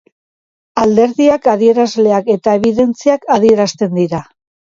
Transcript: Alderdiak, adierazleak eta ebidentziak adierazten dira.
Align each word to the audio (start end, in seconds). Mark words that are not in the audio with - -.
Alderdiak, 0.83 1.45
adierazleak 1.53 2.33
eta 2.37 2.57
ebidentziak 2.61 3.31
adierazten 3.37 3.97
dira. 4.03 4.23